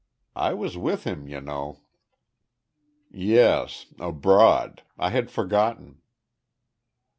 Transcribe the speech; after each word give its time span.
I 0.35 0.55
was 0.55 0.77
with 0.79 1.03
him, 1.03 1.27
you 1.27 1.39
know." 1.39 1.81
"Yes 3.11 3.85
abroad. 3.99 4.81
I 4.97 5.11
had 5.11 5.29
forgotten." 5.29 6.01